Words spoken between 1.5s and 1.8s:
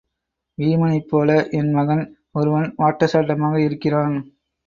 என்